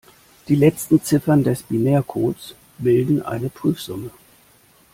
Die 0.47 0.55
letzten 0.55 1.03
Ziffern 1.03 1.43
des 1.43 1.61
Binärcodes 1.61 2.55
bilden 2.79 3.21
eine 3.21 3.49
Prüfsumme. 3.51 4.09